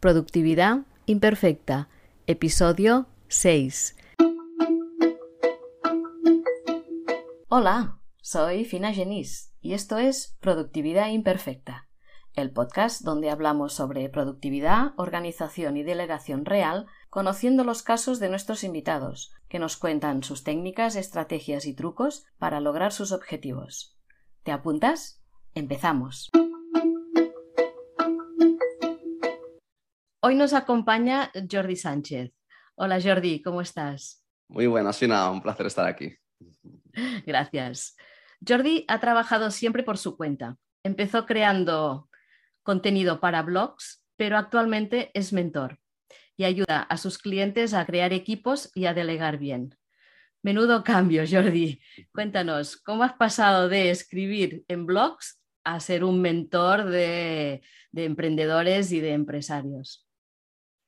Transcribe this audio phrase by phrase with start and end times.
[0.00, 1.88] Productividad Imperfecta,
[2.28, 3.96] episodio 6.
[7.48, 11.88] Hola, soy Fina Genís y esto es Productividad Imperfecta,
[12.34, 18.62] el podcast donde hablamos sobre productividad, organización y delegación real, conociendo los casos de nuestros
[18.62, 23.98] invitados, que nos cuentan sus técnicas, estrategias y trucos para lograr sus objetivos.
[24.44, 25.20] ¿Te apuntas?
[25.56, 26.30] Empezamos.
[30.20, 32.32] Hoy nos acompaña Jordi Sánchez.
[32.74, 34.24] Hola Jordi, ¿cómo estás?
[34.48, 36.12] Muy buenas, Fina, un placer estar aquí.
[37.24, 37.96] Gracias.
[38.44, 40.56] Jordi ha trabajado siempre por su cuenta.
[40.82, 42.08] Empezó creando
[42.64, 45.78] contenido para blogs, pero actualmente es mentor
[46.36, 49.76] y ayuda a sus clientes a crear equipos y a delegar bien.
[50.42, 51.80] Menudo cambio, Jordi.
[52.12, 58.90] Cuéntanos, ¿cómo has pasado de escribir en blogs a ser un mentor de, de emprendedores
[58.90, 60.07] y de empresarios?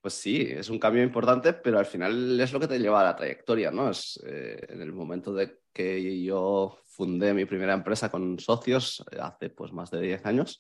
[0.01, 3.05] Pues sí, es un cambio importante, pero al final es lo que te lleva a
[3.05, 3.91] la trayectoria, ¿no?
[3.91, 9.19] Es eh, en el momento de que yo fundé mi primera empresa con socios eh,
[9.21, 10.59] hace pues más de 10 años.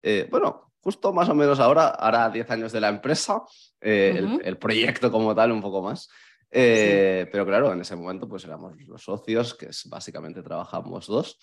[0.00, 3.42] Eh, bueno, justo más o menos ahora, hará 10 años de la empresa,
[3.80, 6.08] el, proyecto como tal un poco más.
[6.48, 11.36] Pero claro, en ese momento pues éramos los socios, que es básicamente trabajamos dos.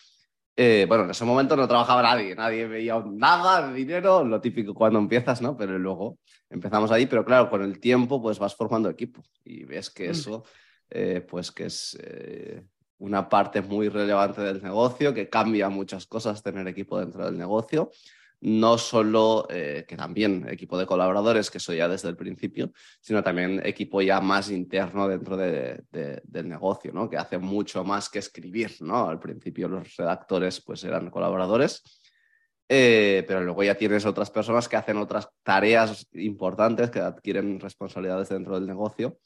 [0.55, 4.99] Bueno, en ese momento no trabajaba nadie, nadie veía nada de dinero, lo típico cuando
[4.99, 5.57] empiezas, ¿no?
[5.57, 6.17] Pero luego
[6.49, 10.11] empezamos ahí, pero claro, con el tiempo pues vas formando equipo y ves que mm.
[10.11, 10.43] eso
[10.89, 12.63] eh, pues que es eh,
[12.99, 17.91] una parte muy relevante del negocio, que cambia muchas cosas tener equipo dentro del negocio.
[18.41, 23.23] No solo eh, que también equipo de colaboradores, que eso ya desde el principio, sino
[23.23, 27.09] también equipo ya más interno dentro del negocio, ¿no?
[27.09, 28.75] que hace mucho más que escribir.
[28.81, 29.09] ¿no?
[29.09, 31.83] Al principio los redactores pues eran colaboradores
[32.67, 38.29] eh, pero luego ya tienes otras personas que hacen otras tareas importantes, que adquieren responsabilidades
[38.29, 39.19] dentro del negocio.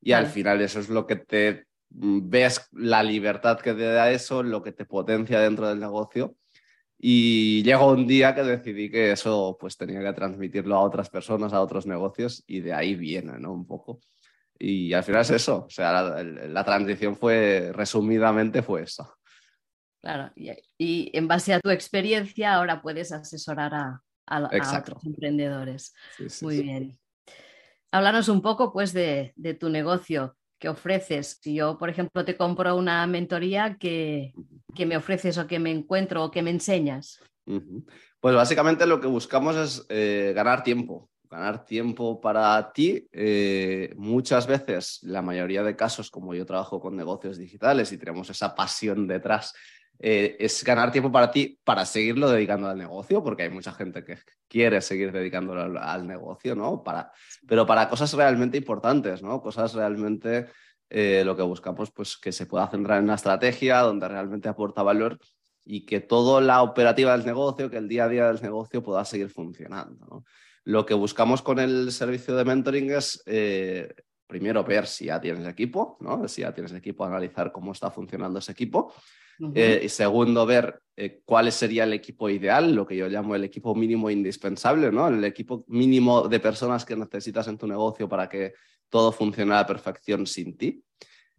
[0.00, 4.10] Y al final eso es lo que te mm, ves la libertad que te da
[4.10, 6.36] eso, lo que te potencia dentro del negocio.
[7.04, 11.52] Y llegó un día que decidí que eso pues tenía que transmitirlo a otras personas,
[11.52, 13.52] a otros negocios, y de ahí viene, ¿no?
[13.52, 14.00] Un poco.
[14.56, 19.12] Y al final es eso, o sea, la, la transición fue, resumidamente, fue eso.
[20.02, 25.94] Claro, y, en base a tu experiencia ahora puedes asesorar a, otros emprendedores.
[26.40, 26.98] Muy bien.
[27.92, 31.40] Háblanos un poco pues de, tu negocio que ofreces.
[31.42, 34.32] Si yo, por ejemplo, te compro una mentoría, que,
[34.86, 37.18] me ofreces o que me encuentro o que me enseñas?
[38.20, 43.08] Pues básicamente lo que buscamos es eh, ganar tiempo, ganar tiempo para ti.
[43.10, 48.30] Eh, muchas veces, la mayoría de casos, como yo trabajo con negocios digitales y tenemos
[48.30, 49.52] esa pasión detrás
[50.04, 54.04] eh, es ganar tiempo para ti para seguirlo dedicando al negocio, porque hay mucha gente
[54.04, 54.18] que
[54.48, 56.82] quiere seguir dedicándolo al, negocio, ¿no?
[56.82, 57.12] Para,
[57.46, 59.40] pero para cosas realmente importantes, ¿no?
[59.40, 60.48] Cosas realmente
[60.90, 64.82] eh, lo que buscamos, pues que se pueda centrar en una estrategia donde realmente aporta
[64.82, 65.20] valor
[65.64, 69.04] y que toda la operativa del negocio, que el día a día del negocio pueda
[69.04, 70.24] seguir funcionando.
[70.64, 73.94] Lo que buscamos con el servicio de mentoring es eh,
[74.26, 76.26] primero ver si ya tienes equipo, ¿no?
[76.26, 78.92] si ya tienes equipo, analizar cómo está funcionando ese equipo
[79.54, 83.44] eh, y segundo, ver eh, cuál sería el equipo ideal, lo que yo llamo el
[83.44, 85.08] equipo mínimo indispensable, ¿no?
[85.08, 88.54] El equipo mínimo de personas que necesitas en tu negocio para que
[88.88, 90.84] todo funcione a la perfección sin ti.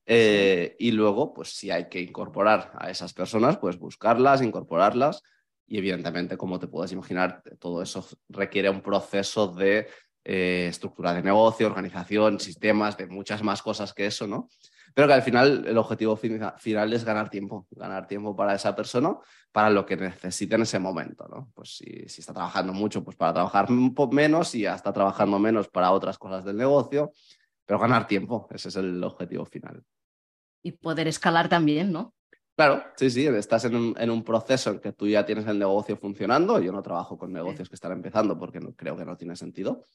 [0.06, 5.22] Eh, y luego, pues si hay que incorporar a esas personas, pues buscarlas, incorporarlas.
[5.68, 9.88] Y evidentemente, como te puedes imaginar, todo eso requiere un proceso de
[10.26, 14.50] estructura de negocio, organización, sistemas, de muchas más cosas que eso, ¿no?
[14.94, 19.18] Pero que al final el objetivo final es ganar tiempo, ganar tiempo para esa persona,
[19.52, 21.52] para lo que necesite en ese momento, ¿no?
[21.54, 25.68] Pues si, si está trabajando mucho, pues para trabajar menos y ya está trabajando menos
[25.68, 27.12] para otras cosas del negocio,
[27.66, 29.84] pero ganar tiempo, ese es el objetivo final.
[30.62, 32.14] Y poder escalar también, ¿no?
[32.56, 35.58] Claro, sí, sí, estás en un, en un, proceso en que tú ya tienes el
[35.58, 36.60] negocio funcionando.
[36.60, 39.88] Yo no trabajo con negocios que están empezando porque no, creo que no tiene sentido.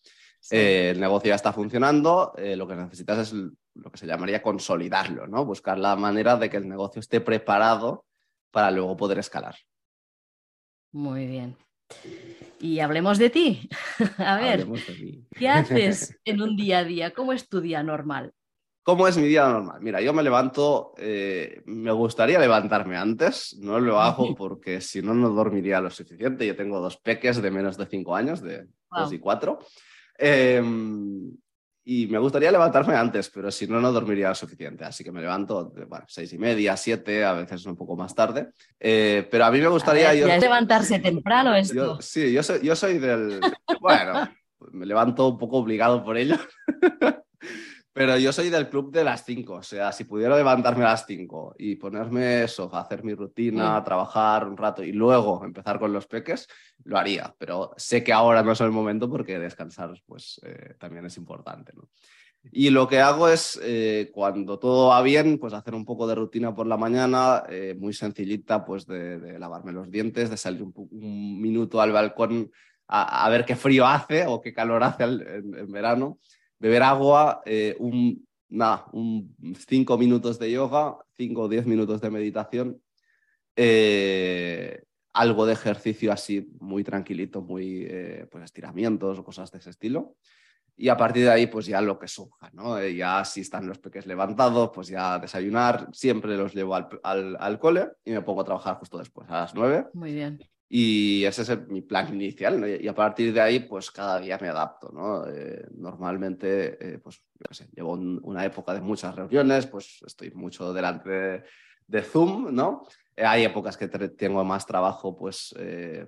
[0.51, 3.35] Eh, el negocio ya está funcionando, eh, lo que necesitas es
[3.75, 5.45] lo que se llamaría consolidarlo, ¿no?
[5.45, 8.05] Buscar la manera de que el negocio esté preparado
[8.51, 9.57] para luego poder escalar.
[10.93, 11.57] Muy bien.
[12.61, 13.69] Y hablemos de ti.
[14.19, 14.67] a ver,
[15.37, 17.13] ¿qué haces en un día a día?
[17.13, 18.33] ¿Cómo es tu día normal?
[18.89, 19.83] ¿Cómo es mi día normal?
[19.83, 25.13] Mira, yo me levanto, eh, me gustaría levantarme antes, no lo hago porque si no,
[25.13, 26.47] no dormiría lo suficiente.
[26.47, 29.59] Yo tengo dos peques de menos de cinco años, de dos y cuatro.
[30.17, 31.31] Em,
[31.85, 34.87] y me gustaría levantarme antes, pero si no, no dormiría lo suficiente.
[34.87, 38.53] Así que me levanto, bueno, seis y media, siete, a veces un poco más tarde.
[38.81, 40.15] Eh, pero a mí me gustaría...
[40.15, 42.01] ya es levantarse temprano esto.
[42.01, 43.39] sí, yo soy, yo soy del...
[43.83, 44.31] bueno,
[44.73, 46.37] me levanto un poco obligado por ello.
[47.99, 51.05] Pero yo soy del club de las 5, o sea, si pudiera levantarme a las
[51.05, 56.07] 5 y ponerme eso, hacer mi rutina, trabajar un rato y luego empezar con los
[56.07, 56.47] peques,
[56.85, 57.35] lo haría.
[57.37, 61.73] Pero sé que ahora no es el momento porque descansar pues, eh, también es importante.
[61.75, 61.89] ¿no?
[62.53, 66.15] Y lo que hago es, eh, cuando todo va bien, pues hacer un poco de
[66.15, 71.41] rutina por la mañana, eh, muy sencillita, pues de, lavarme los dientes, de salir un,
[71.41, 72.53] minuto al balcón
[72.87, 76.19] a, ver qué frío hace o qué calor hace en, verano,
[76.59, 79.35] beber agua, eh, un, nada, un
[79.67, 82.83] cinco minutos de yoga, cinco o diez minutos de meditación,
[85.13, 87.89] algo de ejercicio así muy tranquilito, muy
[88.31, 90.15] pues estiramientos o cosas de ese estilo
[90.79, 92.79] y a partir de ahí pues ya lo que surja, ¿no?
[92.79, 97.59] Eh, ya si están los peques levantados, pues ya desayunar, siempre los llevo al, al,
[97.59, 99.87] cole y me pongo a trabajar justo después, a las nueve.
[99.93, 100.39] Muy bien.
[100.69, 102.69] Y ese es mi plan inicial, ¿no?
[102.69, 105.27] Y a partir de ahí, pues cada día me adapto, ¿no?
[105.27, 110.73] Eh, normalmente, eh, pues, yo sé, llevo una época de muchas reuniones, pues estoy mucho
[110.73, 111.43] delante
[111.87, 112.87] de, Zoom, ¿no?
[113.17, 115.55] hay épocas que tengo más trabajo, pues,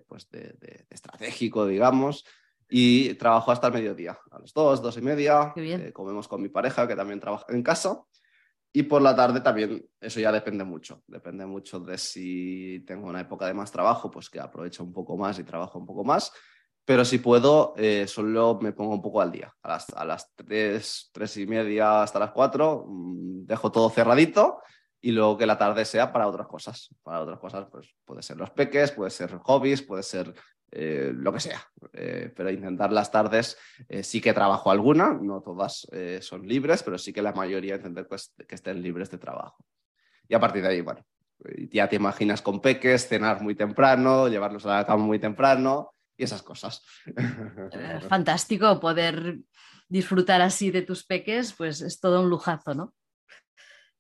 [0.07, 2.25] pues de, de estratégico, digamos,
[2.71, 5.53] y trabajo hasta el mediodía, a las dos, dos y media.
[5.57, 8.01] Eh, comemos con mi pareja, que también trabaja en casa.
[8.73, 11.03] Y por la tarde también, eso ya depende mucho.
[11.07, 15.17] Depende mucho de si tengo una época de más trabajo, pues que aprovecho un poco
[15.17, 16.33] más y trabajo un poco más.
[16.85, 19.53] Pero si puedo, eh, solo me pongo un poco al día.
[19.63, 24.61] A las, a las tres, tres y media hasta las cuatro, mm, dejo todo cerradito
[25.01, 26.89] y luego que la tarde sea para otras cosas.
[27.03, 30.33] Para otras cosas, pues puede ser los peques, puede ser hobbies, puede ser
[30.73, 31.61] eh, lo que sea.
[31.93, 33.59] Eh, pero intentar las tardes
[33.89, 35.89] eh, sí que trabajo alguna, no todas
[36.21, 39.65] son libres, pero sí que la mayoría intentar pues, que estén libres de trabajo.
[40.29, 41.05] Y a partir de ahí, bueno,
[41.71, 46.25] ya te imaginas con peques, cenar muy temprano, llevarlos a la cama muy temprano y
[46.25, 46.85] esas cosas.
[48.09, 49.39] Fantástico poder
[49.89, 52.95] disfrutar así de tus peques, pues es todo un lujazo, ¿no?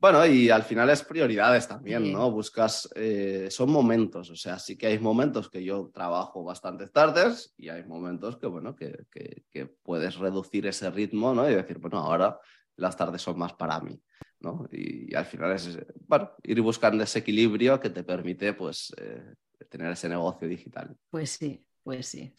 [0.00, 2.31] Bueno, y al final es prioridades también, ¿no?
[2.31, 7.52] Buscas, eh, son momentos, o sea, sí que hay momentos que yo trabajo bastantes tardes
[7.58, 11.49] y hay momentos que, bueno, que, que, puedes reducir ese ritmo, ¿no?
[11.50, 12.38] Y decir, bueno, ahora
[12.76, 14.00] las tardes son más para mí,
[14.38, 14.67] ¿no?
[14.73, 19.35] Y, al final es, bueno, ir buscando ese equilibrio que te permite, pues, eh,
[19.69, 20.96] tener ese negocio digital.
[21.11, 22.35] Pues sí, pues sí.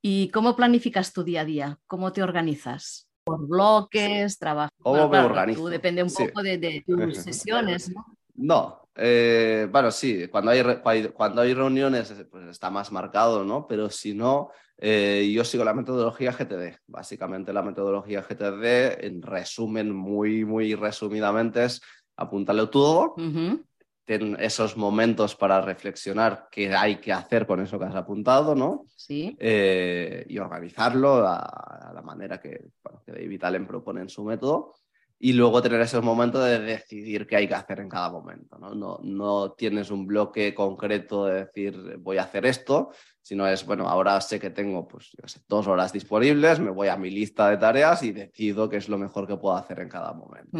[0.00, 1.78] ¿Y cómo planificas tu día a día?
[1.86, 3.08] ¿Cómo te organizas?
[3.24, 4.72] Por bloques, trabajo.
[4.82, 5.68] ¿Cómo me organizo?
[5.68, 8.06] depende un poco de, tus sesiones, ¿no?
[8.34, 10.62] No, eh, bueno, sí, cuando hay,
[11.12, 13.66] cuando hay reuniones pues está más marcado, ¿no?
[13.66, 16.78] Pero si no, eh, yo sigo la metodología GTD.
[16.86, 21.80] Básicamente la metodología GTD, en resumen, muy, muy resumidamente, es
[22.16, 23.14] apúntalo todo,
[24.04, 28.84] ten esos momentos para reflexionar qué hay que hacer con eso que has apuntado, ¿no?
[28.96, 29.36] Sí.
[29.38, 34.74] Eh, y organizarlo a, la manera que, bueno, que David Allen propone en su método.
[35.24, 38.58] Y luego tener esos momentos de decidir qué hay que hacer en cada momento.
[38.58, 38.74] ¿no?
[38.74, 42.90] No, no tienes un bloque concreto de decir voy a hacer esto,
[43.20, 45.16] sino es, bueno, ahora sé que tengo pues,
[45.46, 48.98] dos horas disponibles, me voy a mi lista de tareas y decido qué es lo
[48.98, 50.58] mejor que puedo hacer en cada momento.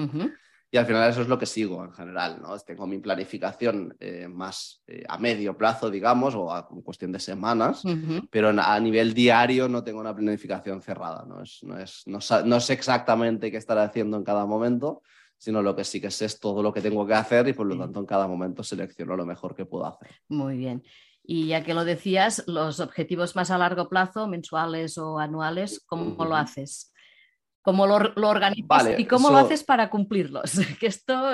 [0.74, 2.58] Y al final eso es lo que sigo en general, ¿no?
[2.60, 7.82] Tengo mi planificación eh, más eh, a medio plazo, digamos, o a cuestión de semanas,
[8.30, 11.42] pero a nivel diario no tengo una planificación cerrada, ¿no?
[11.42, 15.02] Es, no, es, no, sé exactamente qué estar haciendo en cada momento,
[15.36, 17.66] sino lo que sí que sé es todo lo que tengo que hacer y por
[17.66, 20.08] lo tanto en cada momento selecciono lo mejor que puedo hacer.
[20.30, 20.82] Muy bien.
[21.22, 26.24] Y ya que lo decías, los objetivos más a largo plazo, mensuales o anuales, ¿cómo
[26.24, 26.91] lo haces?
[27.62, 30.52] Cómo lo, lo organizas y cómo lo haces para cumplirlos.
[30.80, 31.30] que esto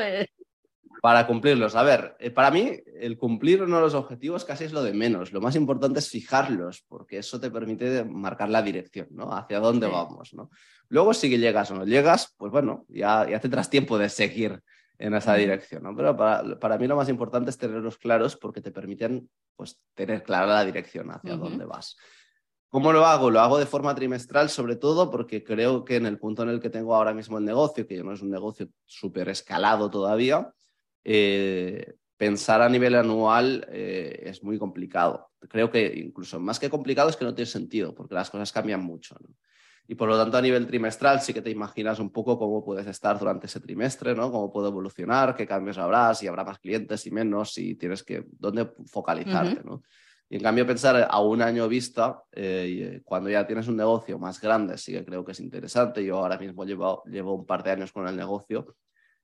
[1.03, 1.75] Para cumplirlos.
[1.75, 4.93] A ver, eh, para mí el cumplir uno de los objetivos casi es lo de
[4.93, 5.33] menos.
[5.33, 9.33] Lo más importante es fijarlos, porque eso te permite marcar la dirección, ¿no?
[9.33, 10.51] Hacia dónde vamos, ¿no?
[10.89, 14.63] Luego si llegas o no llegas, pues bueno, ya, ya tendrás tiempo de seguir
[14.99, 15.95] en esa dirección, ¿no?
[15.95, 20.23] Pero para, para, mí lo más importante es tenerlos claros porque te permiten pues, tener
[20.25, 21.97] clara la dirección hacia dónde vas.
[22.71, 23.31] ¿Cómo lo hago?
[23.31, 26.61] Lo hago de forma trimestral, sobre todo porque creo que en el punto en el
[26.61, 30.53] que tengo ahora mismo el negocio, que no es un negocio súper escalado todavía,
[31.03, 35.31] eh, pensar a nivel anual eh, es muy complicado.
[35.49, 38.83] Creo que incluso más que complicado es que no tiene sentido, porque las cosas cambian
[38.83, 39.17] mucho.
[39.87, 42.87] Y por lo tanto, a nivel trimestral sí que te imaginas un poco cómo puedes
[42.87, 44.31] estar durante ese trimestre, ¿no?
[44.31, 48.27] Cómo puede evolucionar, qué cambios habrá, si habrá más clientes y menos, si tienes que,
[48.33, 49.83] dónde focalizarte, ¿no?
[50.31, 54.19] Y en cambio pensar a un año vista, eh, eh, cuando ya tienes un negocio
[54.19, 56.05] más grande, sí que creo que es interesante.
[56.05, 58.77] Yo ahora mismo llevo, llevo un par de años con el negocio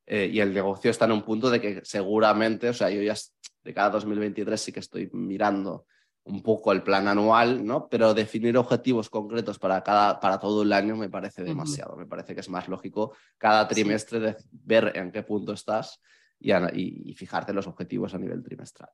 [0.07, 3.15] eh, y el negocio está en un punto de que seguramente, o sea, yo ya
[3.63, 5.87] de cada 2023 sí que estoy mirando
[6.27, 7.87] un poco el plan anual, ¿no?
[7.87, 11.97] Pero definir objetivos concretos para, cada, para todo el año me parece demasiado.
[11.97, 16.01] Me parece que es más lógico cada trimestre ver en qué punto estás
[16.41, 16.51] y,
[17.11, 18.89] y fijarte los objetivos a nivel trimestral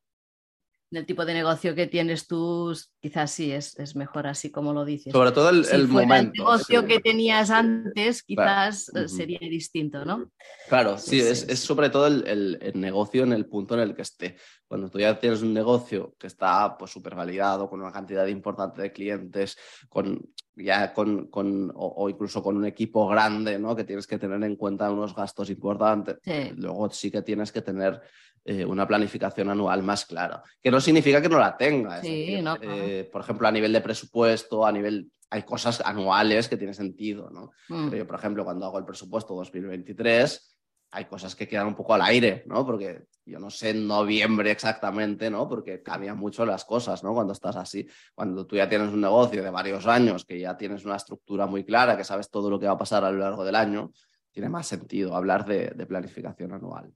[0.91, 4.85] del tipo de negocio que tienes tú, quizás sí es, es mejor así como lo
[4.85, 5.13] dices.
[5.13, 6.33] Sobre todo el, si momento.
[6.35, 10.31] El negocio que tenías antes, quizás eh, sería distinto, ¿no?
[10.69, 14.03] Claro, sí, es, es, sobre todo el, el, negocio en el punto en el que
[14.03, 14.37] esté.
[14.67, 18.83] Cuando tú ya tienes un negocio que está pues súper validado, con una cantidad importante
[18.83, 19.57] de clientes,
[19.89, 20.21] con
[20.57, 23.75] ya con, con o, incluso con un equipo grande, ¿no?
[23.75, 26.19] Que tienes que tener en cuenta unos gastos importantes.
[26.57, 28.01] Luego sí que tienes que tener
[28.43, 32.01] eh, una planificación anual más clara, que no significa que no la tengas.
[32.03, 35.11] Eh, por ejemplo, a nivel de presupuesto, a nivel...
[35.33, 37.53] Hay cosas anuales que tienen sentido, ¿no?
[37.69, 37.95] Mm.
[37.95, 40.57] yo, por ejemplo, cuando hago el presupuesto 2023,
[40.93, 42.67] hay cosas que quedan un poco al aire, ¿no?
[42.67, 45.49] Porque yo no sé en noviembre exactamente, ¿no?
[45.49, 47.13] Porque cambian mucho las cosas, ¿no?
[47.15, 50.85] Cuando estás así, cuando tú ya tienes un negocio de varios años, que ya tienes
[50.85, 53.45] una estructura muy clara, que sabes todo lo que va a pasar a lo largo
[53.45, 53.93] del año,
[54.33, 56.93] tiene más sentido hablar de planificación anual.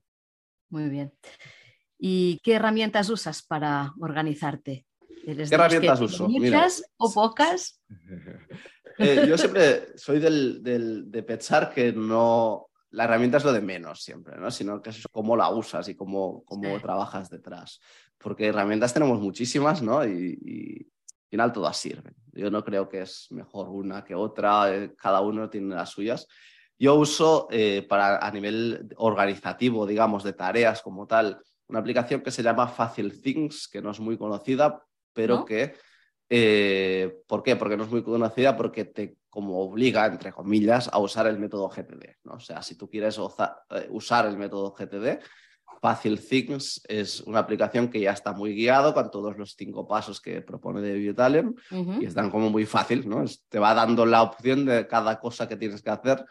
[0.75, 1.13] Muy bien.
[1.97, 4.85] ¿Y qué herramientas usas para organizarte?
[5.23, 6.27] ¿Qué herramientas uso?
[6.27, 7.81] ¿Muchas o pocas?
[8.97, 10.63] Eh, yo siempre soy del,
[11.11, 14.49] de pensar que no, la herramienta es lo de menos siempre, ¿no?
[14.49, 17.81] sino que es cómo la usas y cómo, cómo trabajas detrás.
[18.17, 20.05] Porque herramientas tenemos muchísimas ¿no?
[20.05, 22.15] y, al final todas sirven.
[22.31, 26.25] Yo no creo que es mejor una que otra, eh, cada uno tiene las suyas.
[26.77, 32.31] Yo uso eh, para, a nivel organizativo, digamos, de tareas como tal, una aplicación que
[32.31, 35.73] se llama Facile Things, que no es muy conocida, pero que...
[36.27, 37.55] Eh, ¿Por qué?
[37.55, 41.67] Porque no es muy conocida, porque te como obliga, entre comillas, a usar el método
[41.67, 42.15] GTD.
[42.23, 42.35] ¿no?
[42.35, 45.19] O sea, si tú quieres eh, usar el método GTD,
[45.81, 50.21] Facile Things es una aplicación que ya está muy guiado con todos los cinco pasos
[50.21, 51.53] que propone David Allen
[51.99, 53.25] y están como muy fácil, ¿no?
[53.49, 56.25] te va dando la opción de cada cosa que tienes que hacer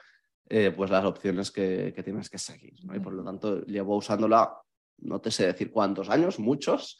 [0.48, 2.74] eh, pues las opciones que, tienes que seguir.
[2.94, 4.52] Y por lo tanto, llevo usándola,
[4.98, 6.98] no te sé decir cuántos años, muchos.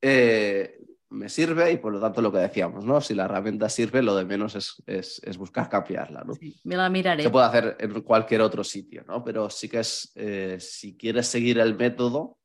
[0.00, 0.78] Eh,
[1.10, 3.00] me sirve y por lo tanto lo que decíamos, ¿no?
[3.00, 6.34] Si la herramienta sirve, lo de menos es, es, buscar cambiarla, ¿no?
[6.64, 7.22] me la miraré.
[7.22, 9.22] Se puede hacer en cualquier otro sitio, ¿no?
[9.22, 12.38] Pero sí que es, eh, si quieres seguir el método,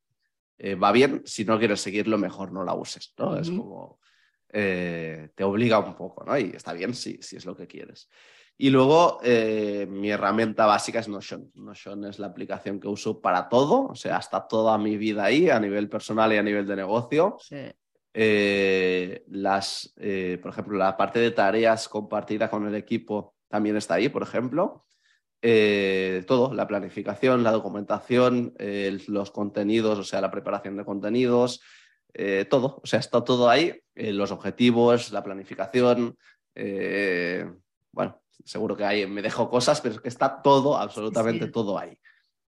[0.81, 1.21] va bien.
[1.25, 3.37] Si no quieres seguirlo, mejor no la uses, ¿no?
[3.37, 3.99] Es como,
[4.49, 6.37] te obliga un poco, ¿no?
[6.37, 8.09] Y está bien si, si es lo que quieres.
[8.57, 11.51] Y luego eh, mi herramienta básica es Notion.
[11.55, 15.49] Notion es la aplicación que uso para todo, o sea, está toda mi vida ahí
[15.49, 17.37] a nivel personal y a nivel de negocio.
[18.13, 23.95] Eh, las, eh, por ejemplo, la parte de tareas compartida con el equipo también está
[23.95, 24.85] ahí, por ejemplo.
[26.27, 28.53] todo, la planificación, la documentación,
[29.07, 31.59] los contenidos, o sea, la preparación de contenidos,
[32.49, 36.17] todo, o sea, está todo ahí, los objetivos, la planificación,
[37.91, 41.97] bueno, seguro que hay, me dejo cosas, pero es que está todo, absolutamente todo ahí.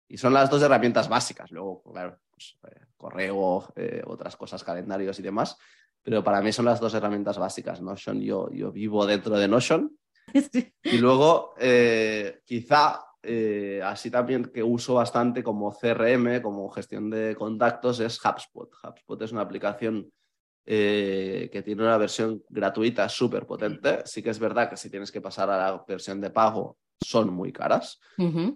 [0.09, 1.50] Y son las dos herramientas básicas.
[1.50, 5.56] Luego, claro, pues, eh, correo, eh, otras cosas, calendarios y demás.
[6.02, 7.80] Pero para mí son las dos herramientas básicas.
[7.80, 9.97] Notion, yo, yo vivo dentro de Notion.
[10.83, 13.02] Y luego, eh, quizá
[13.83, 18.71] así también que uso bastante como CRM, como gestión de contactos, es HubSpot.
[18.85, 20.12] HubSpot es una aplicación
[20.66, 24.02] eh, que tiene una versión gratuita súper potente.
[24.04, 27.32] Sí que es verdad que si tienes que pasar a la versión de pago son
[27.32, 28.00] muy caras,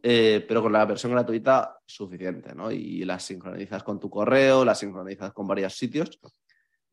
[0.03, 2.73] eh, pero con la versión gratuita suficiente, ¿no?
[2.73, 6.19] Y las sincronizas con tu correo, las sincronizas con varios sitios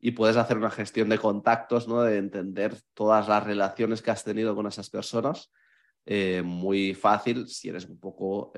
[0.00, 2.02] y puedes hacer una gestión de contactos, ¿no?
[2.02, 5.50] De entender todas las relaciones que has tenido con esas personas.
[6.10, 8.52] Eh, muy fácil si eres un poco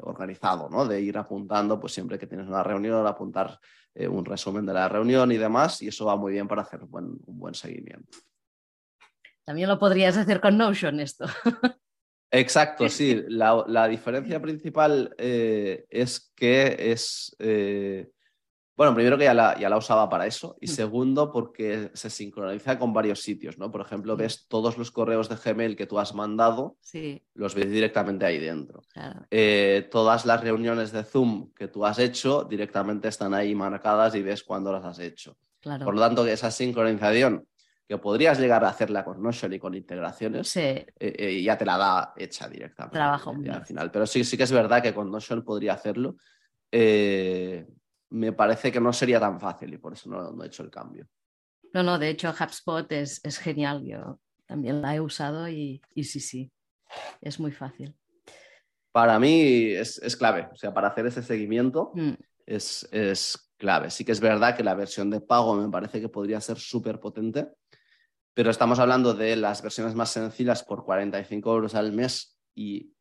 [0.00, 0.84] organizado, ¿no?
[0.84, 3.60] De ir apuntando, pues siempre que tienes una reunión, apuntar
[3.98, 6.84] eh, un resumen de la reunión y demás, y eso va muy bien para hacer
[6.84, 8.18] un buen, seguimiento.
[9.44, 11.26] También lo podrías hacer con Notion esto.
[12.30, 13.24] Exacto, sí.
[13.26, 18.10] La, diferencia principal eh, es que es eh,
[18.78, 20.68] bueno, primero que ya la, ya la usaba para eso y mm.
[20.68, 23.72] segundo porque se sincroniza con varios sitios, ¿no?
[23.72, 26.76] Por ejemplo, ves todos los correos de Gmail que tú has mandado,
[27.34, 28.84] los ves directamente ahí dentro.
[29.32, 34.22] Eh, todas las reuniones de Zoom que tú has hecho directamente están ahí marcadas y
[34.22, 35.36] ves cuándo las has hecho.
[35.60, 37.48] Por lo tanto, esa sincronización
[37.88, 41.78] que podrías llegar a hacerla con Notion y con integraciones, eh, eh, ya te la
[41.78, 42.96] da hecha directamente.
[42.96, 43.34] Trabajo.
[43.50, 43.90] al final.
[43.90, 46.14] Pero sí, sí que es verdad que con Notion podría hacerlo
[48.10, 51.06] me parece que no sería tan fácil y por eso no, he hecho el cambio.
[51.74, 53.84] No, no, de hecho HubSpot es, es genial.
[53.84, 56.50] Yo también la he usado y, sí, sí,
[57.20, 57.94] es muy fácil.
[58.90, 62.14] Para mí es, clave, o sea, para hacer ese seguimiento mm.
[62.46, 63.90] es, clave.
[63.90, 66.98] Sí que es verdad que la versión de pago me parece que podría ser súper
[66.98, 67.48] potente,
[68.32, 72.94] pero estamos hablando de las versiones más sencillas por 45 euros al mes y,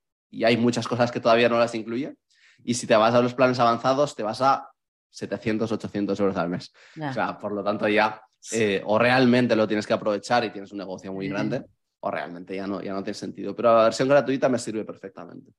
[0.44, 2.18] hay muchas cosas que todavía no las incluye.
[2.66, 4.70] Y si te vas a los planes avanzados, te vas a
[5.10, 6.72] 700, 800 euros al mes.
[6.96, 8.22] O sea, por lo tanto ya
[8.52, 11.66] eh, o realmente lo tienes que aprovechar y tienes un negocio muy grande,
[12.00, 13.56] o realmente ya no, ya no tiene sentido.
[13.56, 15.52] Pero la versión gratuita me sirve perfectamente.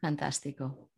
[0.00, 0.90] Fantástico.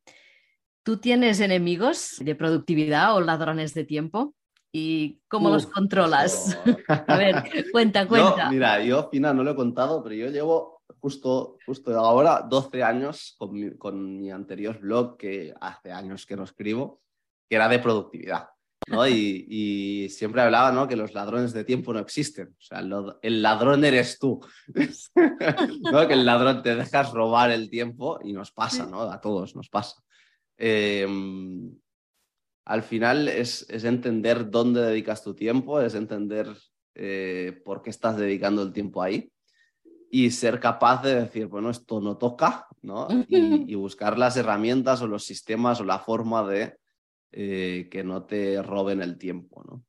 [0.82, 4.34] ¿Tú tienes enemigos de productividad o ladrones de tiempo?
[4.72, 6.58] ¿Y cómo los controlas?
[6.88, 8.50] A ver, cuenta, cuenta.
[8.50, 13.34] mira, yo, Fina, no lo he contado, pero yo llevo justo, justo ahora 12 años
[13.38, 17.00] con mi, con mi anterior blog, que hace años que no escribo,
[17.50, 18.48] que era de productividad.
[18.86, 19.06] ¿no?
[19.06, 20.86] Y, siempre hablaba ¿no?
[20.88, 22.48] que los ladrones de tiempo no existen.
[22.48, 22.80] O sea,
[23.22, 24.40] el ladrón eres tú.
[25.92, 26.08] ¿no?
[26.08, 29.02] Que el ladrón te dejas robar el tiempo y nos pasa, ¿no?
[29.02, 30.00] A todos nos pasa.
[30.56, 31.74] Em,
[32.66, 36.48] al final es, entender dónde dedicas tu tiempo, es entender
[36.94, 39.32] eh, por qué estás dedicando el tiempo ahí
[40.12, 43.08] y ser capaz de decir, bueno, esto no toca, ¿no?
[43.28, 46.79] y buscar las herramientas o los sistemas o la forma de
[47.32, 49.62] eh, que no te roben el tiempo.
[49.64, 49.84] ¿no?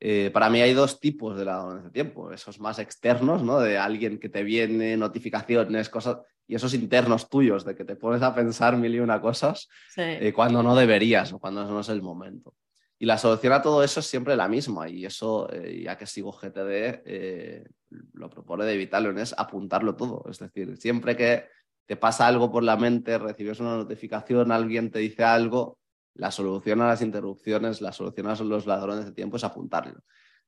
[0.00, 3.60] Eh, para mí hay dos tipos de ladrones de tiempo, esos más externos, ¿no?
[3.60, 8.22] de alguien que te viene, notificaciones, cosas, y esos internos tuyos, de que te pones
[8.22, 12.02] a pensar mil y una cosas eh, cuando no deberías o cuando no es el
[12.02, 12.54] momento.
[12.98, 16.32] Y la solución a todo eso es siempre la misma, y eso, ya que sigo
[16.32, 17.64] GTD,
[18.12, 20.24] lo propone de Vitalon, es apuntarlo todo.
[20.30, 21.46] Es decir, siempre que
[21.86, 25.78] te pasa algo por la mente, recibes una notificación, alguien te dice algo,
[26.14, 30.02] la solución a las interrupciones, la solución a los ladrones de tiempo es apuntarlo.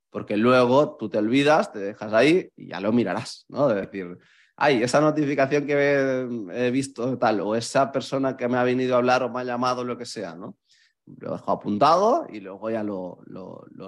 [0.09, 3.67] Porque luego tú te olvidas, te dejas ahí y ya lo mirarás, ¿no?
[3.67, 4.17] De decir,
[4.55, 8.97] ay, esa notificación que he, visto tal, o esa persona que me ha venido a
[8.99, 10.57] hablar o me ha llamado, lo que sea, ¿no?
[11.05, 13.19] Lo dejo apuntado y luego ya lo,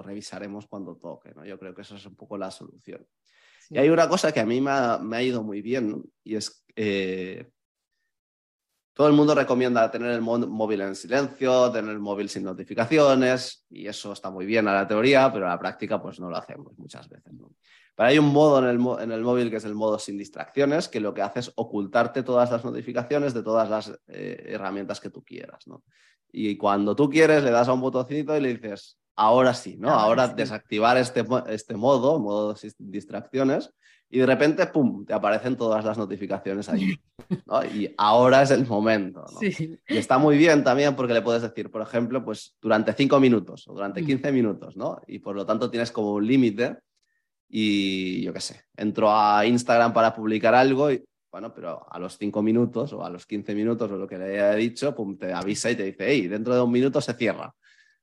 [0.04, 1.46] revisaremos cuando toque, ¿no?
[1.46, 3.06] Yo creo que eso es un poco la solución.
[3.70, 7.50] Y hay una cosa que a mí me ha, ido muy bien y es eh,
[8.98, 13.86] todo el mundo recomienda tener el móvil en silencio, tener el móvil sin notificaciones, y
[13.86, 16.76] eso está muy bien a la teoría, pero a la práctica pues no lo hacemos
[16.80, 17.32] muchas veces.
[17.96, 21.14] Pero hay un modo en el, móvil que es el modo sin distracciones, que lo
[21.14, 25.66] que hace es ocultarte todas las notificaciones de todas las eh, herramientas que tú quieras.
[26.32, 29.92] Y cuando tú quieres, le das a un botoncito y le dices, ahora sí, ¿no?
[29.92, 33.72] Ahora, desactivar este, este modo, modo sin distracciones,
[34.10, 36.98] y de repente, ¡pum!, te aparecen todas las notificaciones ahí.
[37.74, 39.26] Y ahora es el momento.
[39.42, 43.68] Y está muy bien también porque le puedes decir, por ejemplo, pues durante cinco minutos
[43.68, 44.34] o durante 15 mm.
[44.34, 45.02] minutos, ¿no?
[45.08, 46.78] Y por lo tanto tienes como un límite
[47.50, 52.18] y yo qué sé, entro a Instagram para publicar algo y, bueno, pero a los
[52.18, 55.34] cinco minutos o a los 15 minutos o lo que le he dicho, pum, te
[55.34, 57.54] avisa y te dice, hey, dentro de un minuto se cierra,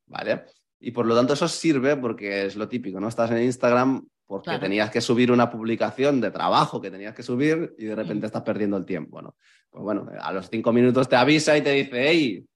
[0.06, 0.44] ¿vale?
[0.80, 3.08] Y por lo tanto eso sirve porque es lo típico, ¿no?
[3.08, 7.74] Estás en Instagram porque tenías que subir una publicación de trabajo que tenías que subir
[7.78, 9.36] y de repente estás perdiendo el tiempo, ¿no?
[9.70, 12.46] Pues bueno, a los cinco minutos te avisa y te dice, hey,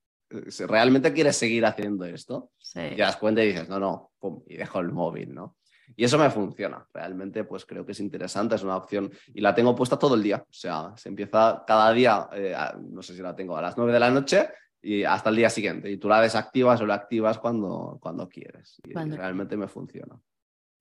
[0.66, 2.50] ¿realmente quieres seguir haciendo esto?
[2.59, 2.81] Sí.
[2.81, 5.57] Y te das cuenta y dices, no, no, pum, y dejo el móvil, ¿no?
[5.96, 6.87] Y eso me funciona.
[6.92, 10.22] Realmente, pues creo que es interesante, es una opción y la tengo puesta todo el
[10.22, 10.44] día.
[10.48, 12.54] O sea, se empieza cada día, eh,
[12.90, 14.48] no sé si la tengo a las nueve de la noche
[14.83, 15.90] y hasta el día siguiente.
[15.90, 18.81] Y tú la desactivas o la activas cuando, cuando quieres.
[18.85, 20.18] Y realmente me funciona.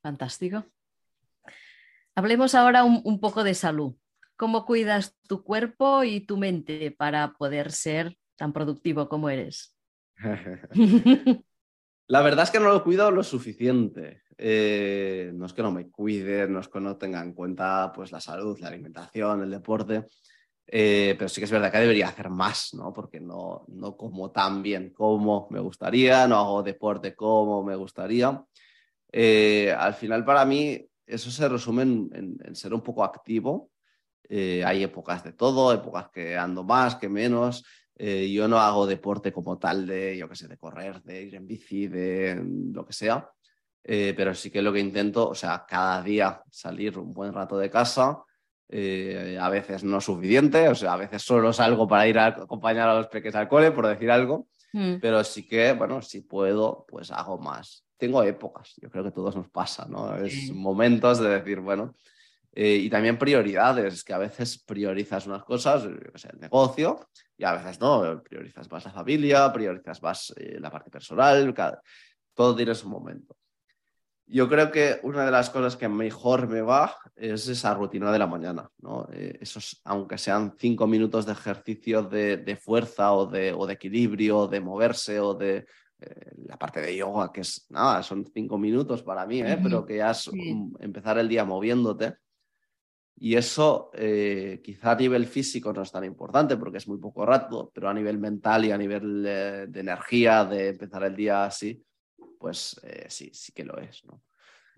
[0.01, 0.65] Fantástico.
[2.17, 3.93] Hablemos ahora un, poco de salud.
[4.37, 9.77] ¿Cómo cuidas tu cuerpo y tu mente para poder ser tan productivo como eres?
[12.07, 14.23] La verdad es que no lo cuido lo suficiente.
[14.35, 18.11] Eh, no es que no me cuide, no es que no tenga en cuenta pues,
[18.11, 20.07] la salud, la alimentación, el deporte,
[20.65, 22.91] eh, pero sí que es verdad que debería hacer más, ¿no?
[22.93, 28.43] Porque no, no como tan bien como me gustaría, no hago deporte como me gustaría.
[29.11, 33.71] Eh, al final, para mí, eso se resume en, ser un poco activo.
[34.29, 37.65] Eh, hay épocas de todo, épocas que ando más, que menos.
[37.95, 41.35] Eh, yo no hago deporte como tal de, yo qué sé, de correr, de ir
[41.35, 42.39] en bici, de
[42.73, 43.29] lo que sea.
[43.83, 47.57] Eh, pero sí que lo que intento, o sea, cada día salir un buen rato
[47.57, 48.23] de casa.
[48.69, 52.95] a veces no suficiente, o sea, a veces solo salgo para ir a acompañar a
[52.95, 54.49] los peques al cole, por decir algo.
[54.73, 54.95] Mm.
[54.99, 59.13] Pero sí que, bueno, si puedo, pues hago más tengo épocas, yo creo que a
[59.13, 60.15] todos nos pasa, ¿no?
[60.17, 61.95] Es momentos de decir, bueno,
[62.53, 67.07] eh, y también prioridades, que a veces priorizas unas cosas, el negocio,
[67.37, 71.53] y a veces no, priorizas más la familia, priorizas más eh, la parte personal,
[72.33, 73.35] todo tiene su momento.
[74.25, 78.19] Yo creo que una de las cosas que mejor me va es esa rutina de
[78.19, 79.07] la mañana, ¿no?
[79.13, 84.47] Eh, esos, aunque sean cinco minutos de ejercicio de, fuerza o de, o de equilibrio,
[84.47, 85.65] de moverse o de,
[85.99, 89.57] eh, la parte de yoga, que es nada, son cinco minutos para mí, ¿eh?
[89.61, 90.29] pero que ya es
[90.79, 92.17] empezar el día moviéndote.
[93.19, 97.25] Y eso eh, quizá a nivel físico no es tan importante porque es muy poco
[97.25, 101.83] rato, pero a nivel mental y a nivel de energía, de empezar el día así,
[102.37, 104.05] pues sí, sí que lo es.
[104.05, 104.21] ¿no?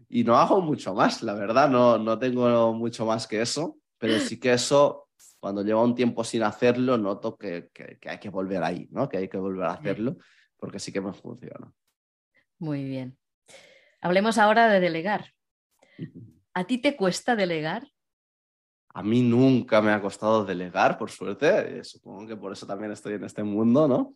[0.07, 4.17] Y no hago mucho más, la verdad, no, no tengo mucho más que eso, pero
[4.19, 8.29] sí que eso, cuando llevo un tiempo sin hacerlo, noto que, que, que hay que
[8.29, 9.09] volver ahí, ¿no?
[9.09, 10.15] que hay que volver a hacerlo
[10.59, 11.71] porque sí que me funciona.
[12.57, 13.17] Muy bien.
[14.01, 15.33] Hablemos ahora de delegar.
[16.53, 17.87] ¿A ti te cuesta delegar?
[18.93, 21.83] A mí nunca me ha costado delegar, por suerte.
[21.83, 24.13] Supongo que por eso también estoy en este mundo, ¿no?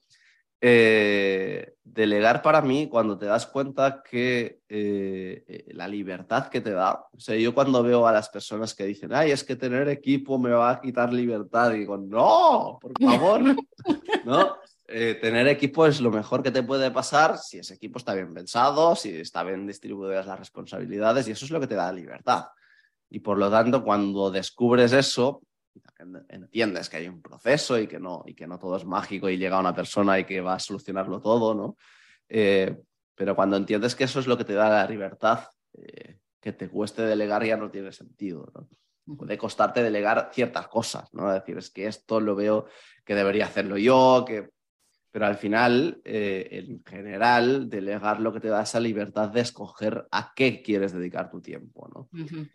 [0.65, 6.71] Eh, delegar para mí, cuando te das cuenta que eh, eh, la libertad que te
[6.71, 9.89] da, o sea, yo cuando veo a las personas que dicen, ay, es que tener
[9.89, 13.41] equipo me va a quitar libertad, digo, no, por favor,
[14.23, 14.55] ¿no?
[14.95, 18.31] Eh, tener equipo es lo mejor que te puede pasar si ese equipo está bien
[18.31, 22.45] pensado, si está bien distribuidas las responsabilidades y eso es lo que te da libertad.
[23.09, 25.41] Y por lo tanto, cuando descubres eso,
[26.29, 29.39] entiendes que hay un proceso y que no, y que no todo es mágico y
[29.39, 31.75] llega una persona y que va a solucionarlo todo, ¿no?
[32.29, 32.77] Eh,
[33.15, 35.39] pero cuando entiendes que eso es lo que te da la libertad,
[35.73, 39.15] eh, que te cueste delegar ya no tiene sentido, ¿no?
[39.17, 41.33] Puede costarte delegar ciertas cosas, ¿no?
[41.33, 42.67] Es decir, es que esto lo veo
[43.03, 44.51] que debería hacerlo yo, que
[45.13, 50.07] pero al final, eh, en general, delegar lo que te da esa libertad de escoger
[50.09, 52.09] a qué quieres dedicar tu tiempo, ¿no?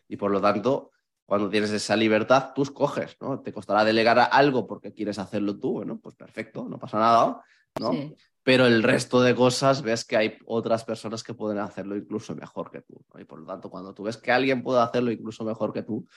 [0.08, 0.90] Y por lo tanto,
[1.24, 3.38] cuando tienes esa libertad, tú escoges, ¿no?
[3.42, 7.40] Te costará delegar algo porque quieres hacerlo tú, bueno, pues perfecto, no pasa nada,
[7.78, 7.92] ¿no?
[8.42, 12.72] Pero el resto de cosas ves que hay otras personas que pueden hacerlo incluso mejor
[12.72, 15.72] que tú, Y por lo tanto, cuando tú ves que alguien puede hacerlo incluso mejor
[15.72, 16.08] que tú,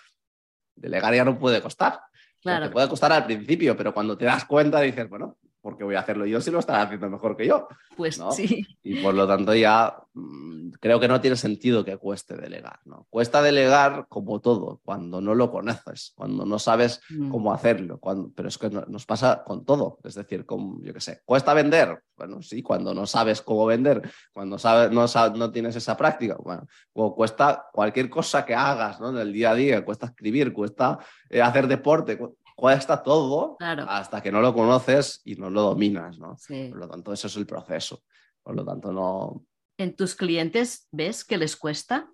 [0.73, 1.99] delegar ya no puede costar.
[2.41, 2.65] Claro.
[2.65, 5.99] Te puede costar al principio, pero cuando te das cuenta dices, bueno, porque voy a
[5.99, 7.67] hacerlo yo si lo están haciendo mejor que yo.
[7.95, 8.65] Pues sí.
[8.83, 13.05] Y por lo tanto ya mm, creo que no tiene sentido que cueste delegar, ¿no?
[13.09, 17.29] Cuesta delegar como todo, cuando no lo conoces, cuando no sabes mm.
[17.29, 21.01] cómo hacerlo, cuando, pero es que nos pasa con todo, es decir, con, yo qué
[21.01, 22.01] sé, ¿cuesta vender?
[22.17, 24.01] Bueno, sí, cuando no sabes cómo vender,
[24.33, 29.09] cuando sabes, no, no tienes esa práctica, bueno, o cuesta cualquier cosa que hagas, ¿no?
[29.09, 32.19] En el día a día, cuesta escribir, cuesta eh, hacer deporte,
[32.61, 36.37] cuesta todo hasta que no lo conoces y no lo dominas, ¿no?
[36.47, 38.03] Por lo tanto, eso es el proceso.
[38.43, 39.43] Por lo tanto, no...
[39.79, 42.07] ¿En tus clientes ves que les cuesta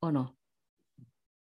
[0.00, 0.38] o no?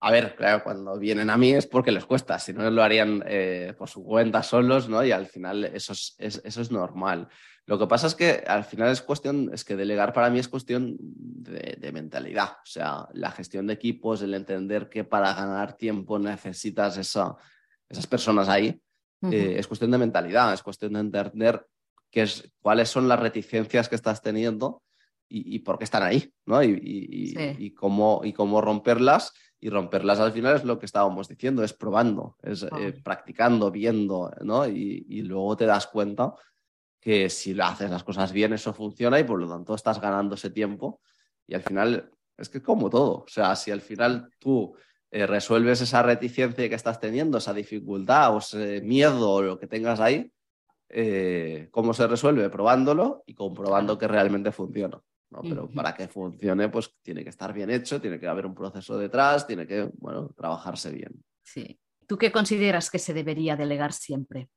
[0.00, 3.24] A ver, claro, cuando vienen a mí es porque les cuesta, si no lo harían
[3.26, 5.02] eh, por su cuenta solos, ¿no?
[5.02, 7.28] Y al final eso es, eso es normal.
[7.64, 10.48] Lo que pasa es que al final es cuestión, es que delegar para mí es
[10.48, 15.76] cuestión de, de, mentalidad, o sea, la gestión de equipos, el entender que para ganar
[15.76, 17.36] tiempo necesitas esa,
[17.88, 18.80] esas personas ahí,
[19.30, 21.66] eh, es cuestión de mentalidad, es cuestión de entender
[22.10, 24.82] qué es, cuáles son las reticencias que estás teniendo
[25.30, 26.62] y, por qué están ahí, ¿no?
[26.62, 29.32] Y, cómo, y cómo romperlas.
[29.60, 34.30] Y romperlas al final es lo que estábamos diciendo, es probando, es eh, practicando, viendo,
[34.42, 34.66] ¿no?
[34.66, 36.34] Y, luego te das cuenta
[37.00, 40.50] que si haces las cosas bien, eso funciona y por lo tanto estás ganando ese
[40.50, 41.00] tiempo.
[41.46, 44.74] Y al final, es que como todo, o sea, si al final tú
[45.10, 49.66] eh, resuelves esa reticencia que estás teniendo, esa dificultad o ese miedo o lo que
[49.66, 50.30] tengas ahí,
[50.90, 52.50] eh, ¿cómo se resuelve?
[52.50, 55.00] Probándolo y comprobando que realmente funciona.
[55.42, 58.98] Pero para que funcione, pues tiene que estar bien hecho, tiene que haber un proceso
[58.98, 61.22] detrás, tiene que, bueno, trabajarse bien.
[61.42, 61.78] Sí.
[62.06, 64.48] ¿Tú qué consideras que se debería delegar siempre?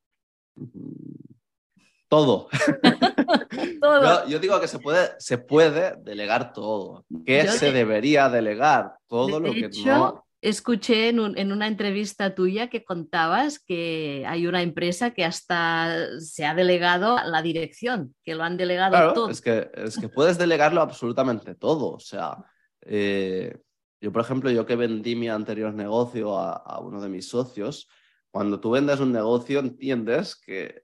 [2.08, 2.48] Todo.
[4.28, 7.06] Yo, digo que se puede, se puede delegar todo.
[7.26, 8.96] ¿Qué se debería delegar?
[9.08, 15.12] Todo lo que no escuché en, una entrevista tuya que contabas que hay una empresa
[15.12, 19.30] que hasta se ha delegado la dirección, que lo han delegado todo.
[19.30, 21.94] Es que, es que puedes delegarlo absolutamente todo.
[21.94, 22.38] O sea,
[22.82, 23.56] eh,
[24.02, 27.88] yo, por ejemplo, yo que vendí mi anterior negocio a uno de mis socios,
[28.32, 30.84] cuando tú vendes un negocio entiendes que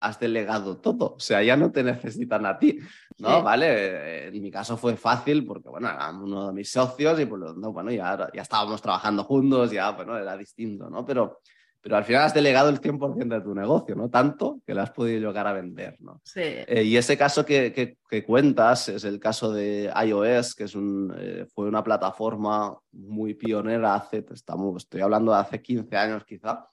[0.00, 2.78] has delegado todo, o sea, ya no te necesitan a ti,
[3.18, 3.42] ¿no?
[3.42, 7.38] Vale, en mi caso fue fácil porque, bueno, era uno de mis socios y por
[7.38, 11.04] lo tanto, bueno, ya, ya estábamos trabajando juntos, ya, bueno, era distinto, ¿no?
[11.04, 11.40] Pero,
[11.80, 14.10] pero al final has delegado el 100% de tu negocio, ¿no?
[14.10, 16.20] Tanto que lo has podido llegar a vender, ¿no?
[16.24, 16.40] Sí.
[16.42, 21.14] Eh, y ese caso que, que, cuentas es el caso de iOS, que es un,
[21.16, 26.68] eh, fue una plataforma muy pionera hace, estamos, estoy hablando de hace 15 años quizá,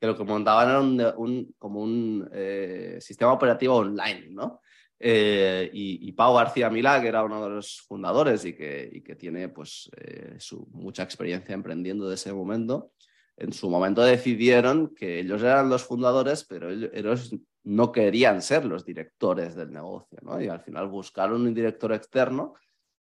[0.00, 4.60] que lo que montaban era un, como un eh, sistema operativo online, ¿no?
[4.98, 9.90] Eh, y, Pau García Milá, que era uno de los fundadores y que, tiene pues,
[9.96, 12.92] eh, su, mucha experiencia emprendiendo de ese momento,
[13.36, 18.86] en su momento decidieron que ellos eran los fundadores, pero ellos no querían ser los
[18.86, 20.18] directores del negocio.
[20.40, 22.54] Y al final buscaron un director externo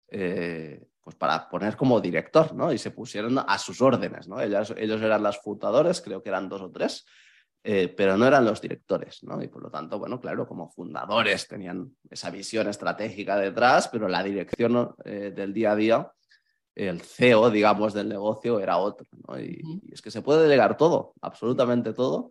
[0.09, 2.73] eh, pues para poner como director, ¿no?
[2.73, 4.41] Y se pusieron a sus órdenes, ¿no?
[4.41, 7.07] Ellos, ellos eran los fundadores, creo que eran dos o tres,
[7.63, 9.43] eh, pero no eran los directores, ¿no?
[9.43, 14.23] Y por lo tanto, bueno, claro, como fundadores tenían esa visión estratégica detrás, pero la
[14.23, 16.13] dirección eh, del día a día,
[16.75, 19.39] el CEO, digamos, del negocio era otro, ¿no?
[19.39, 19.61] Y,
[19.93, 22.31] es que se puede delegar todo, absolutamente todo.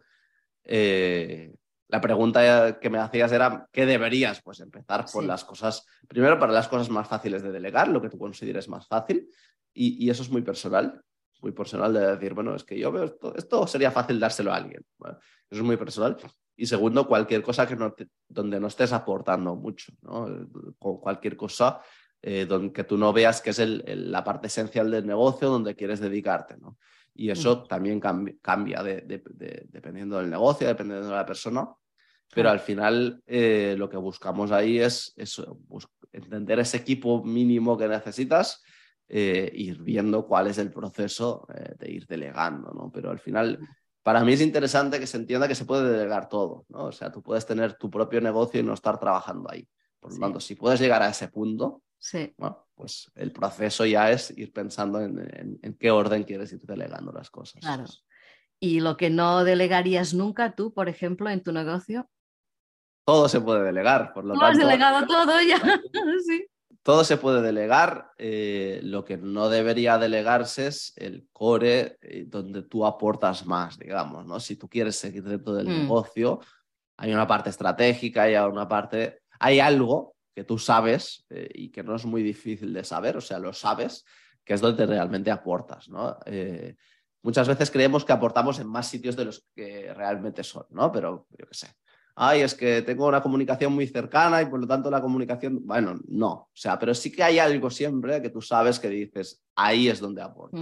[0.64, 1.54] Eh,
[1.90, 4.42] la pregunta que me hacías era, ¿qué deberías?
[4.42, 8.10] Pues empezar por las cosas, primero para las cosas más fáciles de delegar, lo que
[8.10, 9.30] tú consideres más fácil,
[9.74, 11.04] y, y eso es muy personal
[11.42, 14.56] muy personal de decir, bueno, es que yo veo esto, esto sería fácil dárselo a
[14.58, 14.86] alguien.
[15.00, 15.18] eso
[15.50, 16.18] es muy personal.
[16.56, 17.96] Y segundo, cualquier cosa que no
[18.28, 20.28] donde no estés aportando mucho, ¿no?
[20.78, 21.82] Con cualquier cosa
[22.22, 25.76] eh, donde, que tú no veas que es el, la parte esencial del negocio donde
[25.76, 26.78] quieres dedicarte, ¿no?
[27.16, 28.00] Y eso también
[28.42, 31.68] cambia, dependiendo del negocio, dependiendo de la persona.
[32.34, 35.42] Pero al final eh, lo que buscamos ahí es, es
[36.14, 38.64] entender ese equipo mínimo que necesitas
[39.12, 42.92] eh, ir viendo cuál es el proceso eh, de ir delegando, ¿no?
[42.92, 43.60] Pero al final,
[44.04, 46.86] para mí es interesante que se entienda que se puede delegar todo, ¿no?
[46.86, 49.68] O sea, tú puedes tener tu propio negocio y no estar trabajando ahí.
[50.00, 52.36] Por lo tanto, si puedes llegar a ese punto, sí.
[52.76, 57.32] pues el proceso ya es ir pensando en, en, qué orden quieres ir delegando las
[57.32, 57.62] cosas.
[57.62, 57.86] Claro.
[58.60, 62.08] ¿Y lo que no delegarías nunca tú, por ejemplo, en tu negocio?
[63.06, 64.52] Todo se puede delegar, por lo ¿Tú tanto.
[64.52, 65.58] has delegado todo ya,
[66.28, 66.48] sí
[66.84, 68.12] todo se puede delegar.
[68.18, 74.26] Eh, lo que no debería delegarse es el core eh, donde tú aportas más, digamos,
[74.26, 74.40] ¿no?
[74.40, 75.82] Si tú quieres seguir dentro del Mm.
[75.82, 76.40] negocio,
[76.98, 81.84] hay una parte estratégica, hay una parte, hay algo que tú sabes eh, y que
[81.84, 84.06] no es muy difícil de saber, o sea, lo sabes,
[84.44, 86.18] que es donde realmente aportas, ¿no?
[87.22, 90.92] Muchas veces creemos que aportamos en más sitios de los que realmente son, ¿no?
[90.92, 91.68] Pero yo qué sé,
[92.22, 95.98] ay, es que tengo una comunicación muy cercana y por lo tanto la comunicación, bueno,
[96.08, 99.88] no, o sea, pero sí que hay algo siempre que tú sabes que dices, ahí
[99.88, 100.58] es donde aporto.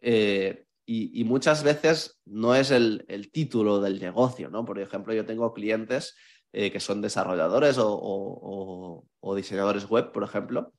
[0.00, 4.64] Eh, y, y muchas veces no es el, el título del negocio, ¿no?
[4.64, 6.14] Por ejemplo, yo tengo clientes
[6.52, 10.72] eh, que son desarrolladores o, o- o- o diseñadores web, por ejemplo.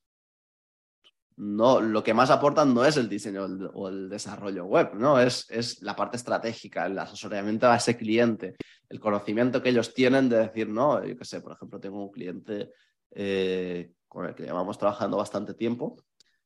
[1.37, 3.43] No, lo que más aportan no es el diseño
[3.73, 5.19] o el- desarrollo web, ¿no?
[5.19, 8.55] Es, es la parte estratégica, el asesoramiento a ese cliente,
[8.87, 12.11] el conocimiento que ellos tienen de decir, no, yo qué sé, por ejemplo, tengo un
[12.11, 12.71] cliente
[13.11, 15.97] eh, con el que llevamos trabajando bastante tiempo,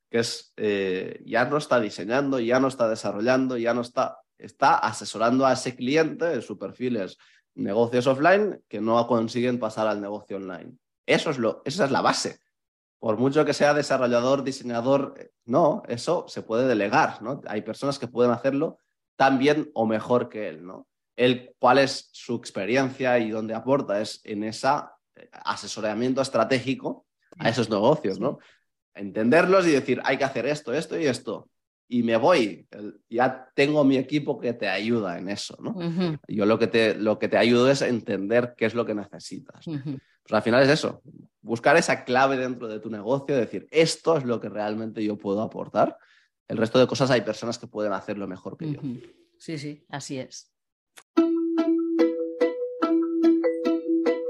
[0.10, 4.76] que es, eh, ya no está diseñando, ya no está desarrollando, ya no está, está
[4.80, 7.16] asesorando a ese cliente, en su perfil es
[7.54, 10.74] negocios offline que no consiguen pasar al negocio online.
[11.06, 12.40] Eso es lo, esa es la base.
[13.00, 17.42] Por mucho que sea desarrollador, diseñador, eh, no, eso se puede delegar, ¿no?
[17.48, 18.78] Hay personas que pueden hacerlo
[19.16, 20.88] tan bien o mejor que él, ¿no?
[21.16, 24.68] Él, cuál es su experiencia y dónde aporta es en ese
[25.32, 27.06] asesoramiento estratégico
[27.38, 28.40] a esos negocios, ¿no?
[28.94, 31.50] Entenderlos y decir, hay que hacer esto, esto y esto.
[31.88, 32.68] Y me voy,
[33.10, 35.76] ya tengo mi equipo que te ayuda en eso, ¿no?
[36.28, 39.66] Yo lo que te, lo que te ayudo es entender qué es lo que necesitas.
[39.66, 41.02] Pues al final es eso,
[41.50, 45.42] buscar esa clave dentro de tu negocio, decir, esto es lo que realmente yo puedo
[45.42, 45.98] aportar.
[46.48, 48.80] El resto de cosas hay personas que pueden hacerlo mejor que yo.
[49.40, 50.54] Sí, sí, así es.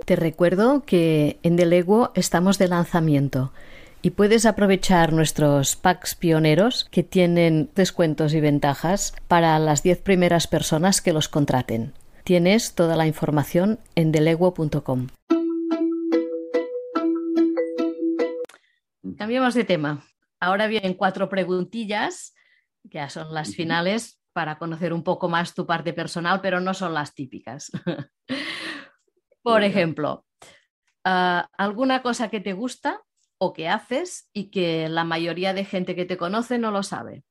[0.05, 3.51] Te recuerdo que en Delego estamos de lanzamiento
[4.01, 10.47] y puedes aprovechar nuestros packs pioneros que tienen descuentos y ventajas para las 10 primeras
[10.47, 11.91] personas que los contraten.
[12.23, 15.09] Tienes toda la información en delego.com.
[19.19, 20.01] Cambiamos de tema.
[20.39, 22.33] Ahora vienen cuatro preguntillas,
[22.89, 26.73] que ya son las finales, para conocer un poco más tu parte personal, pero no
[26.73, 27.69] son las típicas.
[29.43, 30.25] Por ejemplo,
[31.03, 33.01] ah, ¿alguna cosa que te gusta
[33.37, 37.25] o que haces y que la mayoría de gente que te conoce no lo sabe?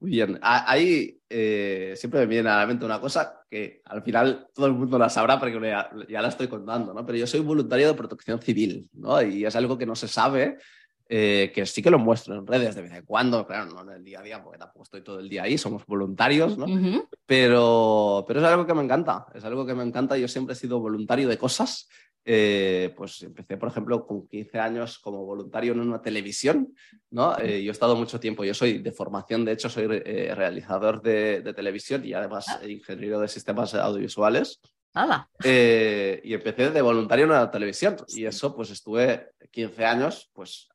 [0.00, 4.48] Muy bien, ahí eh, siempre me viene a la mente una cosa que al final
[4.54, 7.06] todo el mundo la sabrá porque ya, ya la estoy contando, ¿no?
[7.06, 9.22] Pero yo soy voluntario de protección civil, ¿no?
[9.22, 10.58] Y es algo que no se sabe,
[11.08, 13.98] eh, que sí que lo muestro en redes de vez en cuando, claro, no en
[13.98, 16.66] el día a día, porque tampoco estoy todo el día ahí, somos voluntarios, ¿no?
[17.26, 20.16] Pero, pero es algo que me encanta, es algo que me encanta.
[20.16, 21.88] Yo siempre he sido voluntario de cosas.
[22.26, 26.74] Eh, pues empecé, por ejemplo, con 15 años como voluntario en una televisión,
[27.10, 27.38] ¿no?
[27.38, 31.02] Eh, yo he estado mucho tiempo, yo soy de formación, de hecho, soy eh, realizador
[31.02, 34.58] de, de televisión y además ingeniero de sistemas audiovisuales.
[34.94, 35.28] ¡Hala!
[35.42, 40.68] Eh, y empecé de voluntario en la televisión y eso, pues estuve 15 años, pues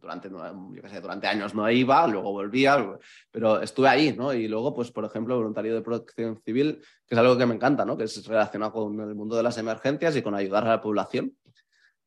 [0.00, 2.98] durante, yo sé, durante años no iba, luego volvía,
[3.30, 4.32] pero estuve ahí, ¿no?
[4.32, 7.84] Y luego, pues, por ejemplo, voluntario de protección civil, que es algo que me encanta,
[7.84, 7.96] ¿no?
[7.96, 11.36] Que es relacionado con el mundo de las emergencias y con ayudar a la población.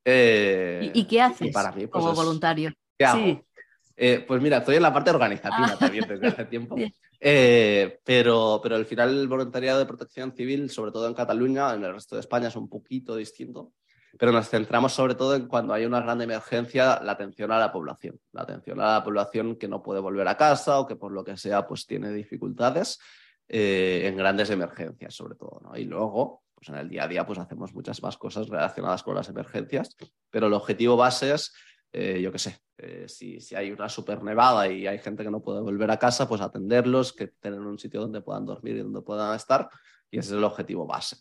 [0.05, 2.71] Eh, ¿Y, qué haces para mí, pues, como voluntario?
[2.97, 3.41] Sí.
[3.95, 5.77] Eh, pues mira, estoy en la parte organizativa ah.
[5.77, 6.75] también desde hace tiempo.
[7.25, 11.85] Eh, pero, pero al final el voluntariado de protección civil, sobre todo en Cataluña, en
[11.85, 13.71] el resto de España es un poquito distinto,
[14.17, 17.71] pero nos centramos sobre todo en cuando hay una gran emergencia, la atención a la
[17.71, 21.11] población, la atención a la población que no puede volver a casa o que por
[21.11, 22.99] lo que sea pues tiene dificultades
[23.47, 25.61] eh, en grandes emergencias sobre todo.
[25.63, 25.77] ¿no?
[25.77, 29.15] Y luego, pues en el día a día pues hacemos muchas más cosas relacionadas con
[29.15, 29.95] las emergencias,
[30.29, 31.53] pero el objetivo base es
[31.95, 35.29] eh, yo qué sé, eh, si, si, hay una super nevada y hay gente que
[35.29, 38.79] no puede volver a casa, pues atenderlos, que tengan un sitio donde puedan dormir y
[38.79, 39.69] donde puedan estar,
[40.09, 41.17] y ese es el objetivo base.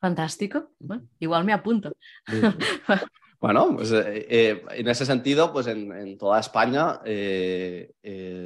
[0.00, 0.70] Fantástico.
[1.18, 1.92] igual me apunto.
[3.40, 7.92] Bueno, pues eh, eh, en ese sentido, pues en, toda España eh,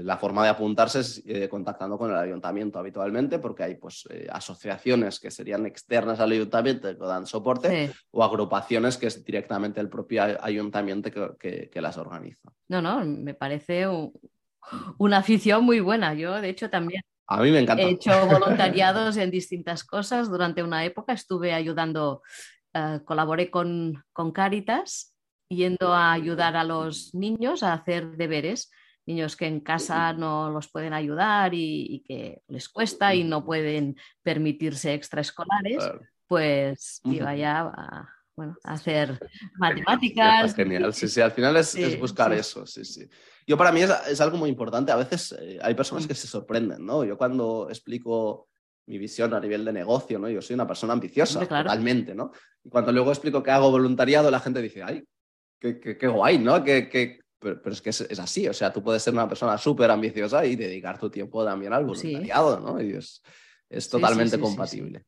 [0.04, 5.30] la forma de apuntarse es contactando con el ayuntamiento habitualmente, porque hay pues asociaciones que
[5.30, 11.10] serían externas al ayuntamiento que dan soporte o agrupaciones que es directamente el propio ayuntamiento
[11.38, 12.52] que, las organiza.
[12.68, 13.86] No, no, me parece
[14.98, 16.12] una afición muy buena.
[16.12, 17.02] Yo, de hecho, también
[17.34, 17.82] a mí me encanta.
[17.82, 20.30] He hecho voluntariados en distintas cosas.
[20.30, 22.22] Durante una época estuve ayudando
[22.74, 25.14] eh, colaboré con, con Caritas
[25.48, 28.70] yendo a ayudar a los niños a hacer deberes,
[29.04, 33.96] niños que en casa no los pueden ayudar y, que les cuesta y no pueden
[34.22, 35.90] permitirse extraescolares,
[36.26, 38.08] pues iba ya a,
[38.42, 39.20] bueno, hacer
[39.56, 40.54] matemáticas.
[40.54, 43.08] Genial, sí, sí, al final es, buscar eso, sí, sí.
[43.46, 46.84] Yo para mí es, algo muy importante, a veces eh, hay personas que se sorprenden,
[46.84, 47.04] ¿no?
[47.04, 48.48] Yo cuando explico
[48.86, 50.28] mi visión a nivel de negocio, ¿no?
[50.28, 52.32] Yo soy una persona ambiciosa, totalmente, ¿no?
[52.64, 55.04] Y cuando luego explico que hago voluntariado, la gente dice, ay,
[55.60, 56.64] qué, qué, guay, ¿no?
[56.64, 60.44] Que, Pero, es que es, así, o sea, tú puedes ser una persona súper ambiciosa
[60.44, 62.82] y dedicar tu tiempo también al voluntariado, ¿no?
[62.82, 63.22] Y es,
[63.68, 65.04] es totalmente compatible.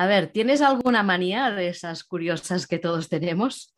[0.00, 3.74] A ver, ¿tienes alguna manía de esas curiosas que todos tenemos?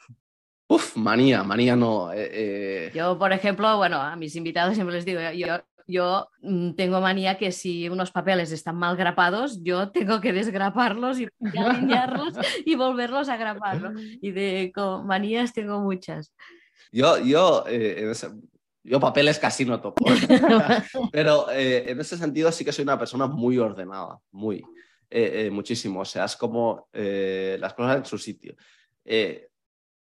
[0.68, 2.12] Uf, manía, manía no.
[2.12, 2.92] Eh, eh.
[2.94, 5.58] Yo, por ejemplo, bueno, a mis invitados siempre les digo, yo
[5.88, 11.18] yo mm, tengo manía que si unos papeles están mal grapados, yo tengo que desgraparlos
[11.18, 13.92] y alinearlos y volverlos a grapar.
[14.20, 14.72] Y de
[15.04, 16.32] manías tengo muchas.
[16.92, 18.12] Yo, yo, eh,
[18.85, 20.04] yo papeles casi no toco,
[21.12, 24.64] pero eh, en ese sentido sí que soy una persona muy ordenada, muy,
[25.14, 26.01] eh, muchísimo.
[26.01, 28.55] O sea, es como las cosas en su sitio.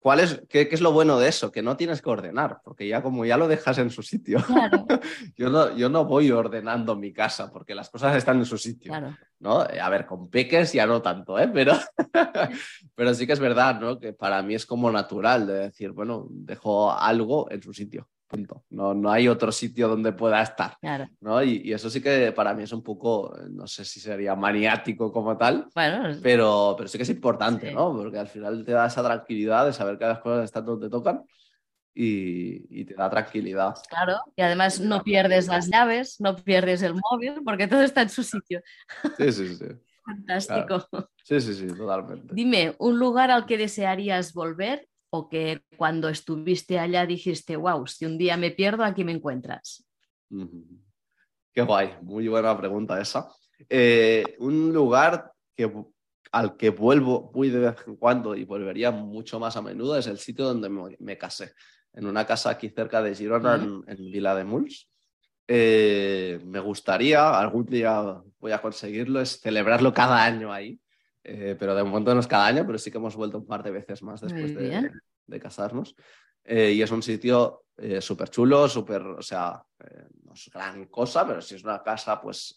[0.01, 1.51] ¿Cuál es, qué, es lo bueno de eso?
[1.51, 4.39] Que no tienes que ordenar, porque ya como ya lo dejas en su sitio.
[5.37, 8.91] yo, no, yo no voy ordenando mi casa, porque las cosas están en su sitio.
[9.39, 9.63] ¿no?
[9.69, 11.51] Eh, a ver, con peques ya no tanto, ¿eh?
[11.53, 11.73] pero,
[12.95, 13.99] pero sí que es verdad ¿no?
[13.99, 18.09] que para mí es como natural de decir, bueno, dejo algo en su sitio.
[18.69, 20.77] No, no hay otro sitio donde pueda estar.
[21.19, 21.43] ¿no?
[21.43, 25.37] Y, eso sí que para mí es un poco, no sé si sería maniático como
[25.37, 25.67] tal,
[26.21, 27.95] pero, pero sí que es importante, ¿no?
[27.95, 31.23] Porque al final te da esa tranquilidad de saber que las cosas están donde tocan
[31.93, 33.75] y, te da tranquilidad.
[33.89, 38.09] Claro, y además no pierdes las llaves, no pierdes el móvil, porque todo está en
[38.09, 38.61] su sitio.
[39.17, 39.65] Sí, sí, sí.
[40.05, 40.87] Fantástico.
[41.23, 42.33] Sí, sí, sí, totalmente.
[42.33, 48.05] Dime, un lugar al que desearías volver o que cuando estuviste allá dijiste, wow, si
[48.05, 49.85] un día me pierdo, aquí me encuentras?
[51.53, 53.29] Qué guay, muy buena pregunta esa.
[53.69, 55.71] Eh, un lugar que,
[56.31, 60.07] al que vuelvo muy de vez en cuando y volvería mucho más a menudo es
[60.07, 61.53] el sitio donde me, casé,
[61.93, 64.87] en una casa aquí cerca de Girona, en, Vila de Muls.
[65.45, 70.79] Eh, me gustaría, algún día voy a conseguirlo, es celebrarlo cada año ahí.
[71.23, 73.63] Eh, pero de momento no es cada año, pero sí que hemos vuelto un par
[73.63, 75.95] de veces más después de, casarnos.
[76.43, 79.63] Eh, y es un sitio eh, súper chulo, súper, o sea,
[80.23, 82.55] no es gran cosa, pero sí es una casa pues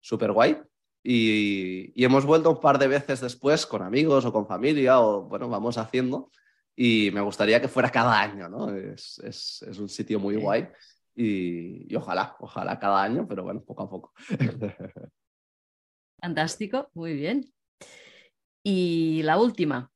[0.00, 0.56] súper guay.
[1.02, 5.48] Y, hemos vuelto un par de veces después con amigos o con familia, o bueno,
[5.48, 6.30] vamos haciendo.
[6.74, 8.74] Y me gustaría que fuera cada año, ¿no?
[8.74, 10.68] Es, es, es un sitio muy guay.
[11.14, 14.12] Y, y, ojalá, ojalá cada año, pero bueno, poco a poco.
[16.20, 17.52] Fantástico, muy bien.
[18.62, 19.90] Y la última,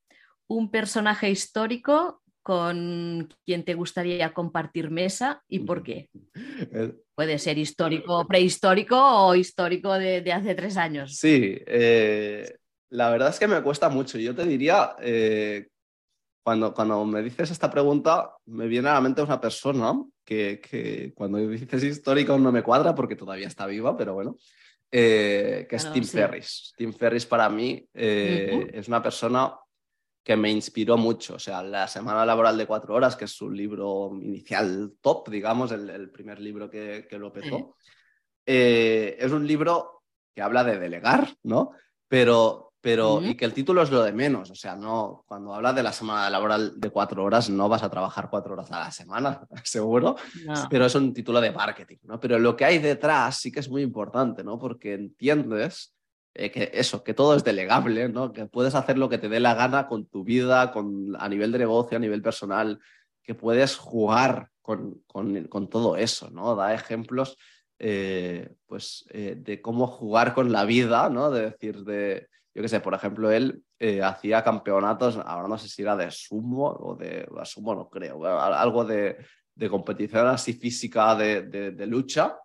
[0.47, 6.09] un personaje histórico con quien te gustaría compartir mesa y por qué.
[7.15, 11.15] Puede ser histórico, prehistórico o histórico de, hace tres años.
[11.15, 12.57] Sí, eh,
[12.89, 14.19] la verdad es que me cuesta mucho.
[14.19, 15.67] Yo te diría, eh,
[16.43, 21.13] cuando, cuando me dices esta pregunta, me viene a la mente una persona que, que
[21.15, 24.35] cuando dices histórico no me cuadra porque todavía está viva, pero bueno.
[24.97, 26.73] Eh, que es Tim Ferris.
[26.77, 29.53] Tim Ferris para mí eh, es una persona
[30.23, 31.35] que me inspiró mucho.
[31.35, 35.73] O sea, La Semana Laboral de Cuatro Horas, que es su libro inicial top, digamos,
[35.73, 37.75] el, primer libro que, lo petó,
[38.45, 41.71] eh, es un libro que habla de delegar, ¿no?
[42.07, 44.51] Pero, pero, y que el título es lo de menos.
[44.51, 47.89] O sea, no, cuando habla de la semana laboral de cuatro horas, no vas a
[47.89, 50.15] trabajar cuatro horas a la semana, seguro,
[50.69, 52.19] pero es un título de marketing, ¿no?
[52.19, 54.59] Pero lo que hay detrás sí que es muy importante, ¿no?
[54.59, 55.95] Porque entiendes
[56.35, 58.31] eh, que eso, que todo es delegable, ¿no?
[58.31, 61.51] Que puedes hacer lo que te dé la gana con tu vida, con, a nivel
[61.51, 62.79] de negocio, a nivel personal,
[63.23, 66.55] que puedes jugar con, con, todo eso, ¿no?
[66.55, 67.35] Da ejemplos,
[67.79, 71.31] eh, pues, eh, de cómo jugar con la vida, ¿no?
[71.31, 73.61] De decir, de, yo qué sé, por ejemplo, él
[74.01, 78.85] hacía campeonatos, ahora no sé si era de sumo o de, sumo no creo, algo
[78.85, 79.17] de,
[79.53, 82.37] de competición así física de, de lucha,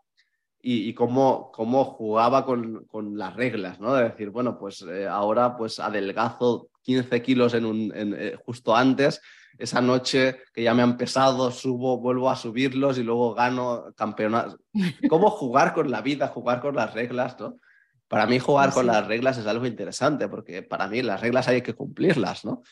[0.63, 3.95] y, cómo, cómo, jugaba con, con, las reglas, ¿no?
[3.95, 9.23] De decir, bueno, pues eh, ahora pues adelgazo 15 kilos en un, eh, justo antes,
[9.59, 14.59] esa noche que ya me han pesado, subo, vuelvo a subirlos y luego gano campeonato.
[15.09, 17.59] ¿Cómo jugar con la vida, jugar con las reglas, ¿no?
[18.11, 21.63] Para mí jugar con las reglas es algo interesante porque para mí las reglas hay
[21.63, 22.65] que cumplirlas, ¿no?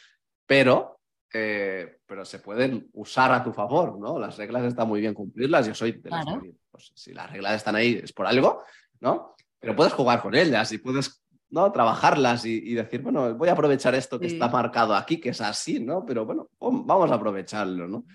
[0.47, 0.99] Pero
[1.32, 4.18] eh, pero se pueden usar a tu favor, ¿no?
[4.18, 6.24] Las reglas están muy bien cumplirlas, yo soy de las
[6.72, 8.64] pues, si las reglas están ahí es por algo,
[8.99, 9.36] ¿no?
[9.61, 11.70] Pero puedes jugar con ellas y puedes ¿no?
[11.70, 15.78] trabajarlas y, decir, bueno, voy a aprovechar esto que está marcado aquí, que es así,
[15.78, 16.05] ¿no?
[16.05, 18.07] Pero bueno, vamos a aprovecharlo, ¿no?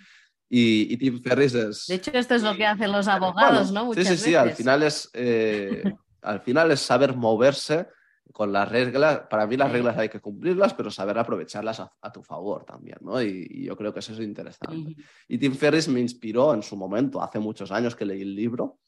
[0.50, 1.86] Y, Tim Ferris es...
[1.88, 3.86] De hecho, esto es lo que hacen los abogados, ¿no?
[3.86, 5.84] Muchas sí, sí, sí, al final es, eh,
[6.24, 7.88] al final es saber moverse
[8.32, 12.24] con las reglas, para mí las reglas hay que cumplirlas, pero saber aprovecharlas a, tu
[12.24, 13.22] favor también, ¿no?
[13.22, 14.96] Y, yo creo que eso es interesante.
[15.28, 18.80] Y Tim Ferris me inspiró en su momento, hace muchos años que leí el libro.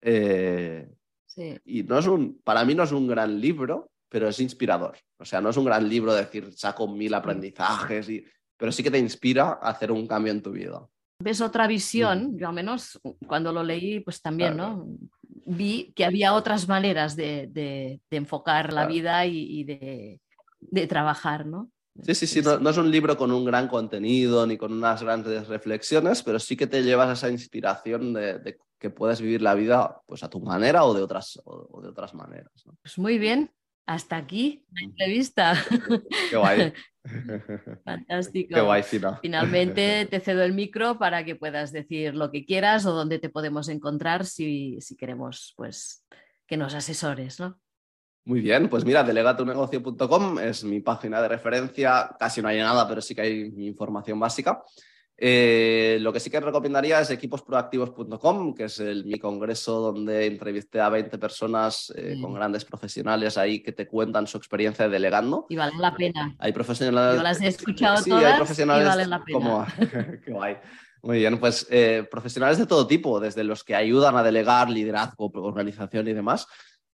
[0.00, 0.88] Eh,
[1.26, 1.56] sí.
[1.64, 4.96] Y no es un, para mí no es un gran libro, pero es inspirador.
[5.18, 8.24] O sea, no es un gran libro de decir, saco mil aprendizajes, y,
[8.56, 10.86] pero sí que te inspira a hacer un cambio en tu vida.
[11.20, 14.86] Ves otra visión, yo al menos cuando lo leí, pues también, ¿no?
[15.48, 21.70] Vi que había otras maneras de, enfocar la vida y, de, trabajar, ¿no?
[22.02, 25.48] Sí, sí, sí, no, es un libro con un gran contenido ni con unas grandes
[25.48, 30.22] reflexiones, pero sí que te llevas esa inspiración de, que puedes vivir la vida pues
[30.22, 32.52] a tu manera o de otras, o, de otras maneras.
[32.82, 33.50] Pues muy bien,
[33.88, 35.64] hasta aquí la entrevista.
[36.30, 36.74] Qué guay.
[37.84, 38.54] Fantástico.
[38.54, 38.82] Qué guay,
[39.22, 43.30] Finalmente te cedo el micro para que puedas decir lo que quieras o dónde te
[43.30, 46.04] podemos encontrar si, si queremos pues,
[46.46, 47.58] que nos asesores, ¿no?
[48.26, 52.14] Muy bien, pues mira, delegatunegocio.com es mi página de referencia.
[52.18, 54.62] Casi no hay nada, pero sí que hay información básica.
[55.20, 60.80] Eh, lo que sí que recomendaría es equiposproactivos.com, que es el, mi congreso donde entrevisté
[60.80, 65.46] a 20 personas eh, con grandes profesionales ahí que te cuentan su experiencia delegando.
[65.48, 66.36] Y vale la pena.
[66.38, 67.16] Hay profesionales.
[67.16, 69.38] Yo las he escuchado todas hay profesionales y valen la pena.
[69.38, 69.66] Como...
[70.24, 70.56] Qué guay.
[71.02, 75.30] Muy bien, pues eh, profesionales de todo tipo, desde los que ayudan a delegar, liderazgo,
[75.34, 76.46] organización y demás,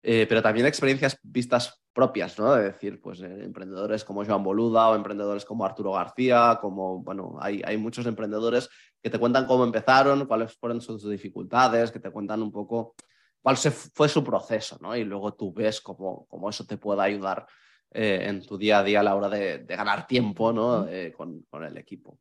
[0.02, 2.54] eh, pero también experiencias vistas propias, ¿no?
[2.54, 7.36] De decir, pues eh, emprendedores como Joan Boluda o emprendedores como Arturo García, como, bueno,
[7.40, 8.68] hay, hay, muchos emprendedores
[9.02, 12.94] que te cuentan cómo empezaron, cuáles fueron sus dificultades, que te cuentan un poco
[13.42, 14.96] cuál se fue su proceso, ¿no?
[14.96, 17.46] Y luego tú ves cómo, cómo eso te puede ayudar
[17.90, 20.86] eh, en tu día a día a la hora de, ganar tiempo, ¿no?
[21.16, 22.20] Con, con, el equipo.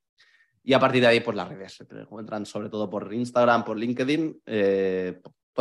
[0.64, 3.64] Y a partir de ahí, pues las redes se te encuentran sobre todo por Instagram,
[3.64, 4.42] por LinkedIn,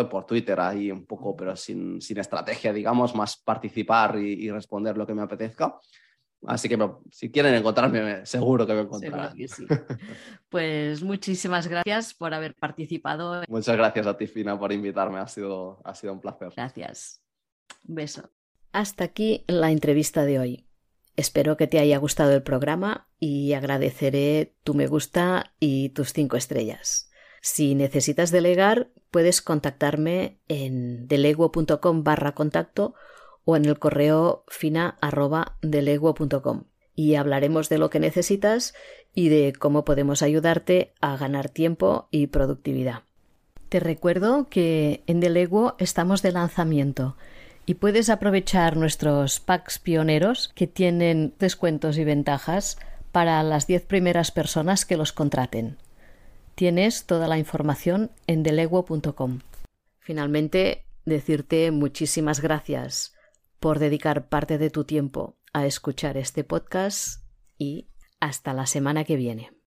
[0.04, 5.06] por Twitter ahí un poco, pero sin, sin estrategia, digamos, más participar y, responder lo
[5.06, 5.78] que me apetezca.
[6.46, 6.78] Así que
[7.10, 9.34] si quieren encontrarme, seguro que me encontrarán.
[10.50, 13.42] Pues muchísimas gracias por haber participado.
[13.48, 15.18] Muchas gracias a ti, Fina, por invitarme.
[15.18, 16.52] Ha sido, ha sido un placer.
[16.54, 17.22] Gracias.
[17.88, 18.30] Un beso.
[18.72, 20.66] Hasta aquí la entrevista de hoy.
[21.16, 26.36] Espero que te haya gustado el programa y agradeceré tu me gusta y tus cinco
[26.36, 27.10] estrellas.
[27.40, 32.94] Si necesitas delegar, puedes contactarme en deleguo.com barra contacto
[33.44, 34.98] o en el correo fina
[36.96, 38.74] y hablaremos de lo que necesitas
[39.14, 43.02] y de cómo podemos ayudarte a ganar tiempo y productividad.
[43.68, 47.16] Te recuerdo que en Deleguo estamos de lanzamiento
[47.66, 52.78] y puedes aprovechar nuestros packs pioneros que tienen descuentos y ventajas
[53.12, 55.78] para las 10 primeras personas que los contraten.
[56.56, 59.40] Tienes toda la información en deleguo.com.
[59.98, 63.14] Finalmente, decirte muchísimas gracias
[63.60, 67.22] por dedicar parte de tu tiempo a escuchar este podcast
[67.58, 67.88] y
[68.20, 69.55] hasta la semana que viene.